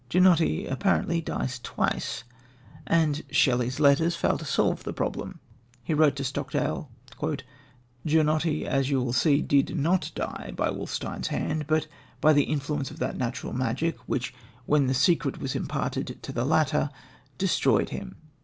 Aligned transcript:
Ginotti, 0.09 0.65
apparently, 0.65 1.21
dies 1.21 1.59
twice, 1.59 2.23
and 2.87 3.23
Shelley's 3.29 3.79
letters 3.79 4.15
fail 4.15 4.35
to 4.39 4.45
solve 4.45 4.83
the 4.83 4.93
problem. 4.93 5.39
He 5.83 5.93
wrote 5.93 6.15
to 6.15 6.23
Stockdale: 6.23 6.89
"Ginotti, 8.03 8.65
as 8.65 8.89
you 8.89 8.99
will 8.99 9.13
see, 9.13 9.43
did 9.43 9.77
not 9.77 10.11
die 10.15 10.53
by 10.55 10.71
Wolfstein's 10.71 11.27
hand, 11.27 11.67
but 11.67 11.85
by 12.19 12.33
the 12.33 12.45
influence 12.45 12.89
of 12.89 12.97
that 12.97 13.15
natural 13.15 13.53
magic, 13.53 13.95
which, 14.07 14.33
when 14.65 14.87
the 14.87 14.95
secret 14.95 15.37
was 15.39 15.53
imparted 15.53 16.17
to 16.23 16.31
the 16.31 16.45
latter, 16.45 16.89
destroyed 17.37 17.89
him." 17.89 18.15